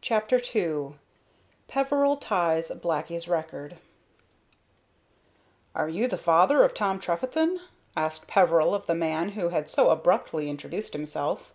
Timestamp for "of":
6.64-6.74, 8.74-8.86